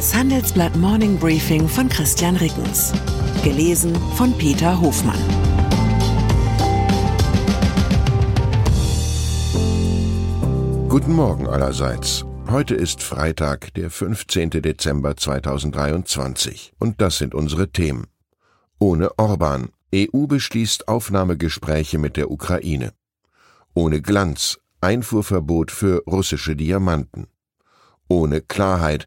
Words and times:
Das 0.00 0.14
Handelsblatt 0.14 0.74
Morning 0.76 1.18
Briefing 1.18 1.68
von 1.68 1.86
Christian 1.86 2.34
Rickens. 2.36 2.94
Gelesen 3.44 3.94
von 4.16 4.32
Peter 4.38 4.80
Hofmann. 4.80 5.20
Guten 10.88 11.12
Morgen 11.12 11.46
allerseits. 11.46 12.24
Heute 12.48 12.76
ist 12.76 13.02
Freitag, 13.02 13.74
der 13.74 13.90
15. 13.90 14.48
Dezember 14.62 15.18
2023. 15.18 16.72
Und 16.78 17.02
das 17.02 17.18
sind 17.18 17.34
unsere 17.34 17.68
Themen. 17.68 18.06
Ohne 18.78 19.18
Orban. 19.18 19.68
EU 19.94 20.26
beschließt 20.26 20.88
Aufnahmegespräche 20.88 21.98
mit 21.98 22.16
der 22.16 22.30
Ukraine. 22.30 22.94
Ohne 23.74 24.00
Glanz. 24.00 24.60
Einfuhrverbot 24.80 25.70
für 25.70 26.02
russische 26.06 26.56
Diamanten. 26.56 27.26
Ohne 28.08 28.40
Klarheit 28.40 29.06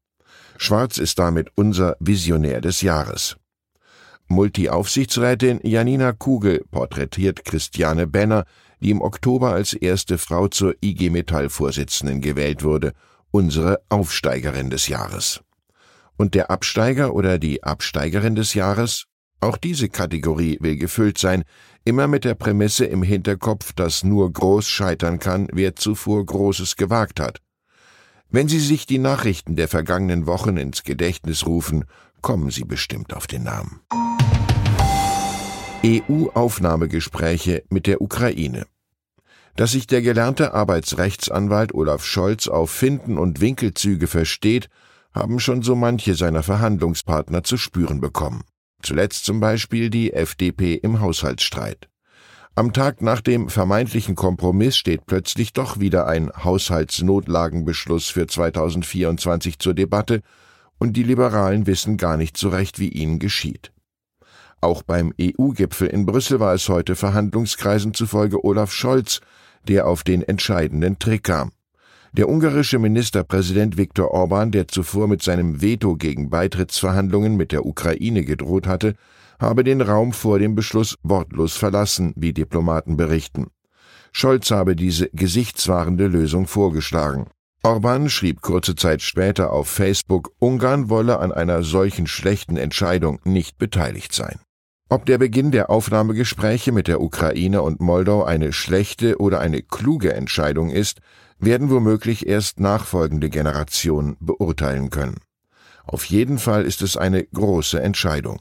Schwarz 0.56 0.98
ist 0.98 1.18
damit 1.18 1.50
unser 1.54 1.96
Visionär 2.00 2.60
des 2.60 2.80
Jahres. 2.80 3.36
Multi-Aufsichtsrätin 4.28 5.60
Janina 5.62 6.12
Kugel 6.12 6.64
porträtiert 6.70 7.44
Christiane 7.44 8.06
Benner, 8.06 8.44
die 8.80 8.90
im 8.90 9.00
Oktober 9.00 9.52
als 9.52 9.74
erste 9.74 10.18
Frau 10.18 10.48
zur 10.48 10.74
IG 10.82 11.10
Metall-Vorsitzenden 11.10 12.20
gewählt 12.20 12.64
wurde, 12.64 12.92
unsere 13.30 13.80
Aufsteigerin 13.88 14.70
des 14.70 14.88
Jahres. 14.88 15.42
Und 16.16 16.34
der 16.34 16.50
Absteiger 16.50 17.14
oder 17.14 17.38
die 17.38 17.62
Absteigerin 17.62 18.34
des 18.34 18.54
Jahres? 18.54 19.06
Auch 19.40 19.56
diese 19.56 19.88
Kategorie 19.88 20.58
will 20.60 20.76
gefüllt 20.76 21.18
sein, 21.18 21.44
immer 21.84 22.08
mit 22.08 22.24
der 22.24 22.34
Prämisse 22.34 22.86
im 22.86 23.02
Hinterkopf, 23.02 23.72
dass 23.72 24.02
nur 24.02 24.32
groß 24.32 24.66
scheitern 24.66 25.18
kann, 25.18 25.48
wer 25.52 25.76
zuvor 25.76 26.24
Großes 26.24 26.76
gewagt 26.76 27.20
hat. 27.20 27.40
Wenn 28.28 28.48
Sie 28.48 28.58
sich 28.58 28.86
die 28.86 28.98
Nachrichten 28.98 29.54
der 29.56 29.68
vergangenen 29.68 30.26
Wochen 30.26 30.56
ins 30.56 30.82
Gedächtnis 30.82 31.46
rufen, 31.46 31.84
kommen 32.22 32.50
Sie 32.50 32.64
bestimmt 32.64 33.14
auf 33.14 33.26
den 33.26 33.44
Namen. 33.44 33.80
EU-Aufnahmegespräche 35.84 37.62
mit 37.70 37.86
der 37.86 38.00
Ukraine. 38.00 38.66
Dass 39.54 39.72
sich 39.72 39.86
der 39.86 40.02
gelernte 40.02 40.52
Arbeitsrechtsanwalt 40.52 41.72
Olaf 41.72 42.04
Scholz 42.04 42.48
auf 42.48 42.70
Finden 42.70 43.16
und 43.16 43.40
Winkelzüge 43.40 44.08
versteht, 44.08 44.68
haben 45.14 45.38
schon 45.38 45.62
so 45.62 45.76
manche 45.76 46.14
seiner 46.14 46.42
Verhandlungspartner 46.42 47.44
zu 47.44 47.56
spüren 47.56 48.00
bekommen. 48.00 48.42
Zuletzt 48.82 49.24
zum 49.24 49.40
Beispiel 49.40 49.90
die 49.90 50.12
FDP 50.12 50.74
im 50.74 51.00
Haushaltsstreit. 51.00 51.88
Am 52.54 52.72
Tag 52.72 53.02
nach 53.02 53.20
dem 53.20 53.50
vermeintlichen 53.50 54.14
Kompromiss 54.14 54.76
steht 54.76 55.04
plötzlich 55.06 55.52
doch 55.52 55.78
wieder 55.78 56.06
ein 56.06 56.30
Haushaltsnotlagenbeschluss 56.42 58.08
für 58.08 58.26
2024 58.26 59.58
zur 59.58 59.74
Debatte, 59.74 60.22
und 60.78 60.96
die 60.96 61.02
Liberalen 61.02 61.66
wissen 61.66 61.96
gar 61.96 62.16
nicht 62.16 62.36
so 62.36 62.48
recht, 62.48 62.78
wie 62.78 62.88
ihnen 62.88 63.18
geschieht. 63.18 63.72
Auch 64.60 64.82
beim 64.82 65.12
EU-Gipfel 65.20 65.88
in 65.88 66.06
Brüssel 66.06 66.40
war 66.40 66.54
es 66.54 66.68
heute 66.68 66.96
Verhandlungskreisen 66.96 67.94
zufolge 67.94 68.44
Olaf 68.44 68.72
Scholz, 68.72 69.20
der 69.68 69.86
auf 69.86 70.02
den 70.02 70.22
entscheidenden 70.22 70.98
Trick 70.98 71.24
kam. 71.24 71.52
Der 72.16 72.30
ungarische 72.30 72.78
Ministerpräsident 72.78 73.76
Viktor 73.76 74.10
Orban, 74.10 74.50
der 74.50 74.68
zuvor 74.68 75.06
mit 75.06 75.22
seinem 75.22 75.60
Veto 75.60 75.96
gegen 75.96 76.30
Beitrittsverhandlungen 76.30 77.36
mit 77.36 77.52
der 77.52 77.66
Ukraine 77.66 78.24
gedroht 78.24 78.66
hatte, 78.66 78.94
habe 79.38 79.64
den 79.64 79.82
Raum 79.82 80.14
vor 80.14 80.38
dem 80.38 80.54
Beschluss 80.54 80.96
wortlos 81.02 81.58
verlassen, 81.58 82.14
wie 82.16 82.32
Diplomaten 82.32 82.96
berichten. 82.96 83.48
Scholz 84.12 84.50
habe 84.50 84.76
diese 84.76 85.10
gesichtswahrende 85.12 86.06
Lösung 86.06 86.46
vorgeschlagen. 86.46 87.26
Orban 87.62 88.08
schrieb 88.08 88.40
kurze 88.40 88.76
Zeit 88.76 89.02
später 89.02 89.52
auf 89.52 89.68
Facebook, 89.68 90.32
Ungarn 90.38 90.88
wolle 90.88 91.18
an 91.18 91.32
einer 91.32 91.62
solchen 91.62 92.06
schlechten 92.06 92.56
Entscheidung 92.56 93.20
nicht 93.24 93.58
beteiligt 93.58 94.14
sein. 94.14 94.38
Ob 94.88 95.04
der 95.04 95.18
Beginn 95.18 95.50
der 95.50 95.68
Aufnahmegespräche 95.68 96.72
mit 96.72 96.88
der 96.88 97.02
Ukraine 97.02 97.60
und 97.60 97.80
Moldau 97.80 98.24
eine 98.24 98.54
schlechte 98.54 99.18
oder 99.18 99.40
eine 99.40 99.60
kluge 99.60 100.14
Entscheidung 100.14 100.70
ist, 100.70 101.00
werden 101.38 101.70
womöglich 101.70 102.26
erst 102.26 102.60
nachfolgende 102.60 103.30
Generationen 103.30 104.16
beurteilen 104.20 104.90
können. 104.90 105.20
Auf 105.84 106.04
jeden 106.04 106.38
Fall 106.38 106.64
ist 106.64 106.82
es 106.82 106.96
eine 106.96 107.24
große 107.24 107.80
Entscheidung. 107.80 108.40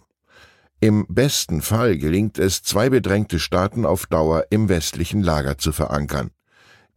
Im 0.79 1.05
besten 1.07 1.61
Fall 1.61 1.97
gelingt 1.97 2.37
es, 2.37 2.63
zwei 2.63 2.89
bedrängte 2.89 3.39
Staaten 3.39 3.85
auf 3.85 4.07
Dauer 4.07 4.45
im 4.49 4.69
westlichen 4.69 5.23
Lager 5.23 5.57
zu 5.57 5.71
verankern. 5.71 6.31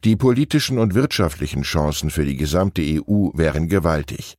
Die 0.03 0.15
politischen 0.15 0.79
und 0.79 0.95
wirtschaftlichen 0.95 1.63
Chancen 1.63 2.09
für 2.09 2.25
die 2.25 2.37
gesamte 2.37 2.81
EU 2.81 3.29
wären 3.33 3.67
gewaltig. 3.67 4.37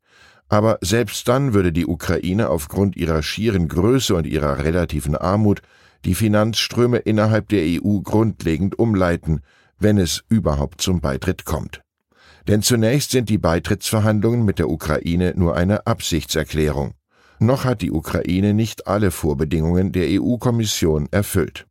Aber 0.49 0.79
selbst 0.81 1.29
dann 1.29 1.55
würde 1.55 1.73
die 1.73 1.87
Ukraine 1.87 2.49
aufgrund 2.49 2.97
ihrer 2.97 3.23
schieren 3.23 3.69
Größe 3.69 4.15
und 4.15 4.27
ihrer 4.27 4.65
relativen 4.65 5.17
Armut 5.17 5.63
die 6.05 6.15
Finanzströme 6.15 6.99
innerhalb 6.99 7.49
der 7.51 7.63
EU 7.63 8.01
grundlegend 8.01 8.79
umleiten, 8.79 9.43
wenn 9.81 9.99
es 9.99 10.23
überhaupt 10.29 10.81
zum 10.81 11.01
Beitritt 11.01 11.45
kommt. 11.45 11.83
Denn 12.47 12.63
zunächst 12.63 13.11
sind 13.11 13.29
die 13.29 13.39
Beitrittsverhandlungen 13.39 14.45
mit 14.45 14.59
der 14.59 14.69
Ukraine 14.69 15.35
nur 15.37 15.57
eine 15.57 15.87
Absichtserklärung. 15.87 16.95
Noch 17.39 17.65
hat 17.65 17.81
die 17.81 17.91
Ukraine 17.91 18.55
nicht 18.55 18.87
alle 18.87 19.11
Vorbedingungen 19.11 19.93
der 19.93 20.07
EU-Kommission 20.21 21.09
erfüllt. 21.11 21.67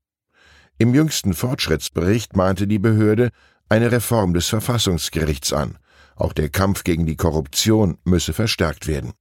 Im 0.77 0.93
jüngsten 0.93 1.33
Fortschrittsbericht 1.33 2.35
mahnte 2.35 2.67
die 2.67 2.79
Behörde 2.79 3.29
eine 3.67 3.91
Reform 3.91 4.33
des 4.33 4.47
Verfassungsgerichts 4.47 5.53
an. 5.53 5.77
Auch 6.15 6.33
der 6.33 6.49
Kampf 6.49 6.83
gegen 6.83 7.05
die 7.05 7.15
Korruption 7.15 7.97
müsse 8.03 8.33
verstärkt 8.33 8.87
werden. 8.87 9.13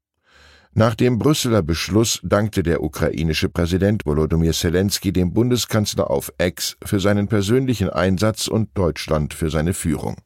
Nach 0.75 0.95
dem 0.95 1.19
Brüsseler 1.19 1.63
Beschluss 1.63 2.21
dankte 2.23 2.63
der 2.63 2.83
ukrainische 2.83 3.49
Präsident 3.49 4.05
Volodymyr 4.05 4.53
Zelensky 4.53 5.13
dem 5.13 5.33
Bundeskanzler 5.33 6.11
auf 6.11 6.33
Ex 6.39 6.77
für 6.85 7.01
seinen 7.01 7.27
persönlichen 7.29 7.91
Einsatz 7.91 8.49
und 8.49 8.71
Deutschland 8.75 9.35
für 9.35 9.51
seine 9.51 9.75
Führung. 9.75 10.17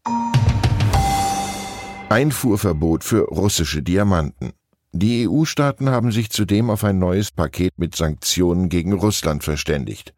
Einfuhrverbot 2.08 3.04
für 3.04 3.22
russische 3.28 3.82
Diamanten. 3.82 4.52
Die 4.92 5.26
EU-Staaten 5.26 5.88
haben 5.88 6.12
sich 6.12 6.28
zudem 6.28 6.68
auf 6.68 6.84
ein 6.84 6.98
neues 6.98 7.30
Paket 7.30 7.78
mit 7.78 7.96
Sanktionen 7.96 8.68
gegen 8.68 8.92
Russland 8.92 9.42
verständigt. 9.42 10.12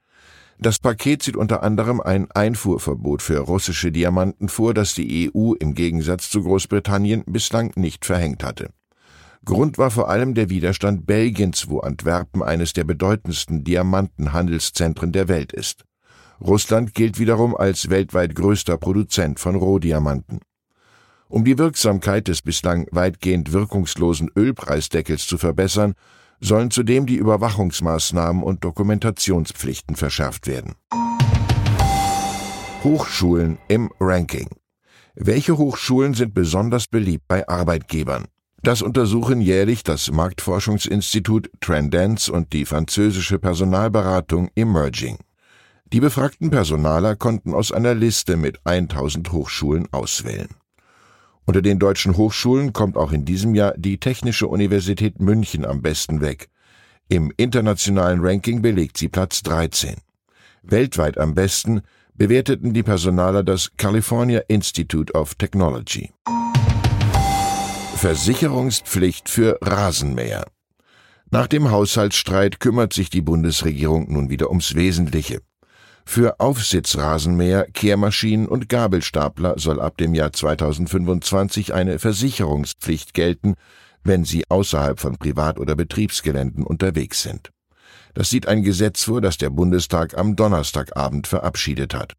Das 0.58 0.80
Paket 0.80 1.22
sieht 1.22 1.36
unter 1.36 1.62
anderem 1.62 2.00
ein 2.00 2.30
Einfuhrverbot 2.32 3.22
für 3.22 3.38
russische 3.38 3.92
Diamanten 3.92 4.48
vor, 4.48 4.74
das 4.74 4.94
die 4.94 5.30
EU 5.32 5.52
im 5.52 5.74
Gegensatz 5.74 6.30
zu 6.30 6.42
Großbritannien 6.42 7.22
bislang 7.26 7.72
nicht 7.76 8.04
verhängt 8.04 8.42
hatte. 8.42 8.70
Grund 9.44 9.78
war 9.78 9.90
vor 9.90 10.08
allem 10.08 10.34
der 10.34 10.48
Widerstand 10.48 11.06
Belgiens, 11.06 11.68
wo 11.68 11.80
Antwerpen 11.80 12.42
eines 12.42 12.72
der 12.72 12.84
bedeutendsten 12.84 13.64
Diamantenhandelszentren 13.64 15.12
der 15.12 15.28
Welt 15.28 15.52
ist. 15.52 15.84
Russland 16.40 16.94
gilt 16.94 17.18
wiederum 17.18 17.56
als 17.56 17.90
weltweit 17.90 18.34
größter 18.34 18.78
Produzent 18.78 19.38
von 19.38 19.54
Rohdiamanten. 19.54 20.40
Um 21.28 21.44
die 21.44 21.58
Wirksamkeit 21.58 22.28
des 22.28 22.42
bislang 22.42 22.86
weitgehend 22.90 23.52
wirkungslosen 23.52 24.30
Ölpreisdeckels 24.36 25.26
zu 25.26 25.38
verbessern, 25.38 25.94
sollen 26.40 26.70
zudem 26.70 27.06
die 27.06 27.16
Überwachungsmaßnahmen 27.16 28.42
und 28.42 28.64
Dokumentationspflichten 28.64 29.96
verschärft 29.96 30.46
werden. 30.46 30.74
Hochschulen 32.82 33.58
im 33.68 33.90
Ranking. 33.98 34.48
Welche 35.14 35.56
Hochschulen 35.56 36.14
sind 36.14 36.34
besonders 36.34 36.86
beliebt 36.86 37.24
bei 37.28 37.48
Arbeitgebern? 37.48 38.26
Das 38.64 38.80
untersuchen 38.80 39.42
jährlich 39.42 39.82
das 39.82 40.10
Marktforschungsinstitut 40.10 41.50
Trendance 41.60 42.32
und 42.32 42.54
die 42.54 42.64
französische 42.64 43.38
Personalberatung 43.38 44.48
Emerging. 44.56 45.18
Die 45.92 46.00
befragten 46.00 46.50
Personaler 46.50 47.14
konnten 47.14 47.52
aus 47.52 47.72
einer 47.72 47.94
Liste 47.94 48.38
mit 48.38 48.60
1000 48.64 49.32
Hochschulen 49.32 49.86
auswählen. 49.92 50.48
Unter 51.44 51.60
den 51.60 51.78
deutschen 51.78 52.16
Hochschulen 52.16 52.72
kommt 52.72 52.96
auch 52.96 53.12
in 53.12 53.26
diesem 53.26 53.54
Jahr 53.54 53.74
die 53.76 53.98
Technische 53.98 54.48
Universität 54.48 55.20
München 55.20 55.66
am 55.66 55.82
besten 55.82 56.22
weg. 56.22 56.48
Im 57.10 57.34
internationalen 57.36 58.20
Ranking 58.22 58.62
belegt 58.62 58.96
sie 58.96 59.08
Platz 59.08 59.42
13. 59.42 59.96
Weltweit 60.62 61.18
am 61.18 61.34
besten 61.34 61.82
bewerteten 62.14 62.72
die 62.72 62.82
Personaler 62.82 63.42
das 63.42 63.72
California 63.76 64.40
Institute 64.48 65.12
of 65.12 65.34
Technology. 65.34 66.14
Versicherungspflicht 68.04 69.30
für 69.30 69.56
Rasenmäher. 69.62 70.44
Nach 71.30 71.46
dem 71.46 71.70
Haushaltsstreit 71.70 72.60
kümmert 72.60 72.92
sich 72.92 73.08
die 73.08 73.22
Bundesregierung 73.22 74.12
nun 74.12 74.28
wieder 74.28 74.50
ums 74.50 74.74
Wesentliche. 74.74 75.40
Für 76.04 76.38
Aufsitzrasenmäher, 76.38 77.64
Kehrmaschinen 77.72 78.46
und 78.46 78.68
Gabelstapler 78.68 79.54
soll 79.56 79.80
ab 79.80 79.96
dem 79.96 80.14
Jahr 80.14 80.34
2025 80.34 81.72
eine 81.72 81.98
Versicherungspflicht 81.98 83.14
gelten, 83.14 83.54
wenn 84.02 84.26
sie 84.26 84.44
außerhalb 84.50 85.00
von 85.00 85.16
Privat- 85.16 85.58
oder 85.58 85.74
Betriebsgeländen 85.74 86.62
unterwegs 86.62 87.22
sind. 87.22 87.52
Das 88.12 88.28
sieht 88.28 88.46
ein 88.46 88.62
Gesetz 88.62 89.04
vor, 89.04 89.22
das 89.22 89.38
der 89.38 89.48
Bundestag 89.48 90.18
am 90.18 90.36
Donnerstagabend 90.36 91.26
verabschiedet 91.26 91.94
hat. 91.94 92.12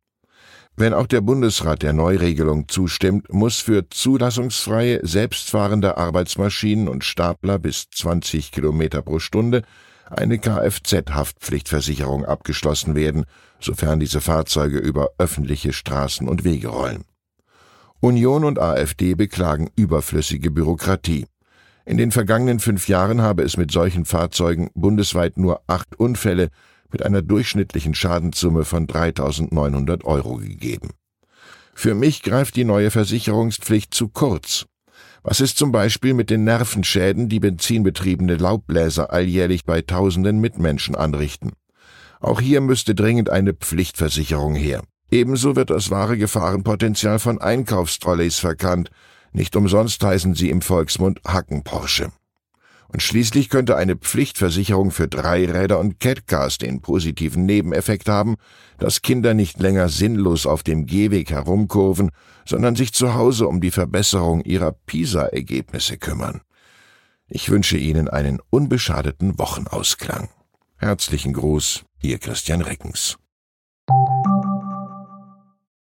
Wenn 0.77 0.93
auch 0.93 1.07
der 1.07 1.21
Bundesrat 1.21 1.83
der 1.83 1.93
Neuregelung 1.93 2.67
zustimmt, 2.67 3.31
muss 3.31 3.61
für 3.61 3.89
zulassungsfreie, 3.89 4.99
selbstfahrende 5.03 5.97
Arbeitsmaschinen 5.97 6.89
und 6.89 7.05
Stapler 7.05 7.59
bis 7.59 7.89
20 7.91 8.51
Kilometer 8.51 9.01
pro 9.01 9.19
Stunde 9.19 9.61
eine 10.09 10.37
Kfz-Haftpflichtversicherung 10.37 12.25
abgeschlossen 12.25 12.93
werden, 12.93 13.23
sofern 13.61 14.01
diese 14.01 14.19
Fahrzeuge 14.19 14.77
über 14.77 15.11
öffentliche 15.17 15.71
Straßen 15.71 16.27
und 16.27 16.43
Wege 16.43 16.67
rollen. 16.67 17.05
Union 18.01 18.43
und 18.43 18.59
AfD 18.59 19.15
beklagen 19.15 19.69
überflüssige 19.77 20.51
Bürokratie. 20.51 21.25
In 21.85 21.97
den 21.97 22.11
vergangenen 22.11 22.59
fünf 22.59 22.89
Jahren 22.89 23.21
habe 23.21 23.43
es 23.43 23.55
mit 23.55 23.71
solchen 23.71 24.03
Fahrzeugen 24.03 24.71
bundesweit 24.73 25.37
nur 25.37 25.61
acht 25.67 25.95
Unfälle 25.95 26.49
mit 26.95 27.03
einer 27.03 27.21
durchschnittlichen 27.21 27.93
Schadenssumme 27.93 28.63
von 28.63 28.87
3.900 28.87 30.05
Euro 30.05 30.37
gegeben. 30.37 30.91
Für 31.73 31.93
mich 31.93 32.23
greift 32.23 32.55
die 32.55 32.63
neue 32.63 32.89
Versicherungspflicht 32.89 33.93
zu 33.93 34.07
kurz. 34.07 34.65
Was 35.21 35.41
ist 35.41 35.57
zum 35.57 35.73
Beispiel 35.73 36.13
mit 36.13 36.29
den 36.29 36.45
Nervenschäden, 36.45 37.27
die 37.27 37.41
benzinbetriebene 37.41 38.37
Laubbläser 38.37 39.11
alljährlich 39.11 39.65
bei 39.65 39.81
tausenden 39.81 40.39
Mitmenschen 40.39 40.95
anrichten? 40.95 41.51
Auch 42.21 42.39
hier 42.39 42.61
müsste 42.61 42.95
dringend 42.95 43.29
eine 43.29 43.53
Pflichtversicherung 43.53 44.55
her. 44.55 44.81
Ebenso 45.11 45.57
wird 45.57 45.71
das 45.71 45.91
wahre 45.91 46.17
Gefahrenpotenzial 46.17 47.19
von 47.19 47.41
Einkaufstrolleys 47.41 48.39
verkannt. 48.39 48.89
Nicht 49.33 49.57
umsonst 49.57 50.01
heißen 50.01 50.33
sie 50.33 50.49
im 50.49 50.61
Volksmund 50.61 51.19
Hacken-Porsche. 51.27 52.13
Und 52.87 53.01
schließlich 53.01 53.49
könnte 53.49 53.75
eine 53.75 53.95
Pflichtversicherung 53.95 54.91
für 54.91 55.07
Dreiräder 55.07 55.79
und 55.79 55.99
Catcars 55.99 56.57
den 56.57 56.81
positiven 56.81 57.45
Nebeneffekt 57.45 58.07
haben, 58.07 58.35
dass 58.77 59.01
Kinder 59.01 59.33
nicht 59.33 59.59
länger 59.59 59.89
sinnlos 59.89 60.45
auf 60.45 60.63
dem 60.63 60.85
Gehweg 60.85 61.31
herumkurven, 61.31 62.11
sondern 62.45 62.75
sich 62.75 62.93
zu 62.93 63.15
Hause 63.15 63.47
um 63.47 63.59
die 63.59 63.71
Verbesserung 63.71 64.43
ihrer 64.43 64.71
PISA-Ergebnisse 64.71 65.97
kümmern. 65.97 66.41
Ich 67.27 67.49
wünsche 67.49 67.77
Ihnen 67.77 68.07
einen 68.07 68.39
unbeschadeten 68.51 69.39
Wochenausklang. 69.39 70.29
Herzlichen 70.77 71.33
Gruß, 71.33 71.83
Ihr 72.01 72.19
Christian 72.19 72.61
Reckens. 72.61 73.17